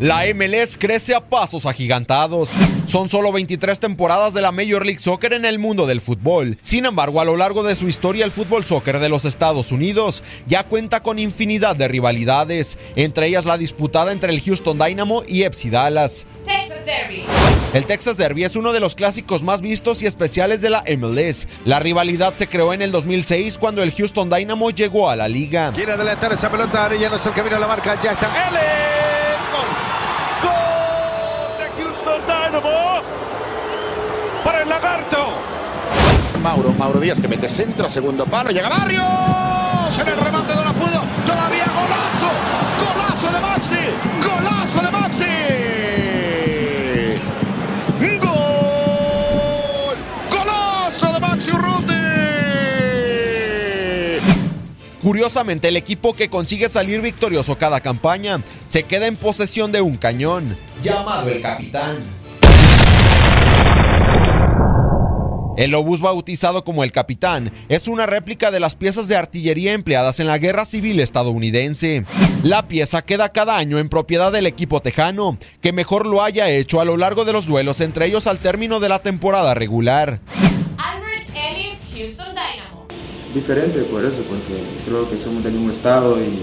[0.00, 2.50] La MLS crece a pasos agigantados.
[2.86, 6.56] Son solo 23 temporadas de la Major League Soccer en el mundo del fútbol.
[6.62, 10.22] Sin embargo, a lo largo de su historia, el fútbol soccer de los Estados Unidos
[10.46, 15.42] ya cuenta con infinidad de rivalidades, entre ellas la disputada entre el Houston Dynamo y
[15.42, 16.28] FC Dallas.
[16.44, 17.24] Texas Derby.
[17.74, 21.48] El Texas Derby es uno de los clásicos más vistos y especiales de la MLS.
[21.64, 25.72] La rivalidad se creó en el 2006 cuando el Houston Dynamo llegó a la liga.
[25.74, 28.48] Quiere adelantar esa pelota, Arellano es el camino a la marca, ya está.
[28.48, 28.97] ¡Él
[34.44, 35.28] Para el lagarto.
[36.42, 39.02] Mauro, Mauro Díaz que mete centro, segundo palo, llega Barrio.
[40.00, 41.02] En el remate no la pudo.
[41.26, 42.28] Todavía golazo.
[42.78, 43.76] Golazo de Maxi.
[44.22, 45.24] Golazo de Maxi.
[48.20, 49.96] ¡Gol!
[50.30, 51.94] ¡Golazo de Maxi Urruti!
[55.02, 59.96] Curiosamente, el equipo que consigue salir victorioso cada campaña se queda en posesión de un
[59.96, 61.96] cañón, llamado el Capitán.
[65.58, 70.20] El obús bautizado como el Capitán es una réplica de las piezas de artillería empleadas
[70.20, 72.04] en la Guerra Civil estadounidense.
[72.44, 76.80] La pieza queda cada año en propiedad del equipo tejano, que mejor lo haya hecho
[76.80, 80.20] a lo largo de los duelos entre ellos al término de la temporada regular.
[80.78, 82.86] Albert Ellis, Houston Dynamo.
[83.34, 86.38] diferente por eso, porque creo que somos del mismo estado y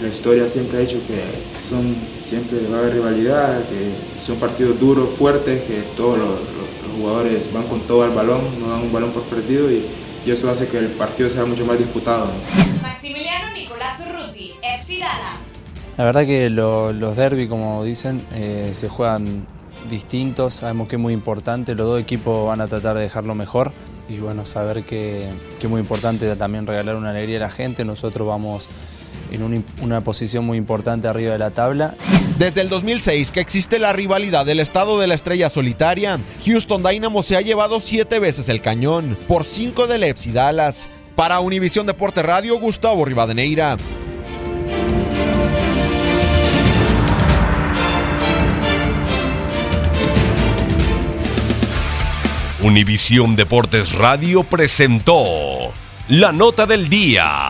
[0.00, 1.20] la historia siempre ha hecho que
[1.68, 6.38] son, siempre va a haber rivalidad, que son partidos duros, fuertes, que todos los,
[6.90, 9.86] los- jugadores van con todo al balón, no dan un balón por perdido y,
[10.26, 12.26] y eso hace que el partido sea mucho más disputado.
[12.26, 12.82] ¿no?
[12.82, 15.64] Maximiliano Nicolás Urruti, FC Dallas.
[15.96, 19.46] La verdad que lo- los derby, como dicen, eh, se juegan
[19.88, 23.72] distintos, sabemos que es muy importante, los dos equipos van a tratar de dejarlo mejor
[24.08, 25.26] y bueno, saber que,
[25.58, 28.68] que es muy importante también regalar una alegría a la gente, nosotros vamos
[29.30, 31.94] en un- una posición muy importante arriba de la tabla
[32.38, 37.22] Desde el 2006 que existe la rivalidad del estado de la estrella solitaria, Houston Dynamo
[37.22, 40.88] se ha llevado siete veces el cañón, por cinco del FC Dallas.
[41.16, 43.76] Para Univisión Deporte Radio, Gustavo Rivadeneira.
[52.62, 55.72] Univisión Deportes Radio presentó
[56.08, 57.49] la nota del día.